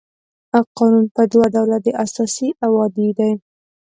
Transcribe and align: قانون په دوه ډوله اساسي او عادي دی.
قانون 0.77 1.05
په 1.15 1.23
دوه 1.31 1.45
ډوله 1.53 1.77
اساسي 2.05 2.49
او 2.65 2.71
عادي 2.81 3.09
دی. 3.17 3.31